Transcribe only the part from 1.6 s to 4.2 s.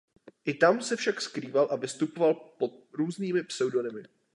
a vystupoval pod různými pseudonymy.